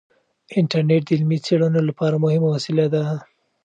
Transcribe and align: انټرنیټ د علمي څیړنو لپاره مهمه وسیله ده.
انټرنیټ 0.59 1.01
د 1.07 1.09
علمي 1.15 1.37
څیړنو 1.45 1.79
لپاره 1.89 2.21
مهمه 2.23 2.47
وسیله 2.55 2.85
ده. 2.93 3.03